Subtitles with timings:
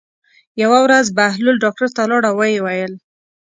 [0.61, 2.93] یوه ورځ بهلول ډاکټر ته لاړ او ویې ویل.